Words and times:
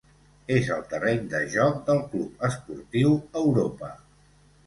És 0.53 0.69
el 0.75 0.79
terreny 0.93 1.19
de 1.33 1.41
joc 1.55 1.83
del 1.89 2.01
Club 2.13 2.47
Esportiu 2.49 3.13
Europa. 3.45 3.93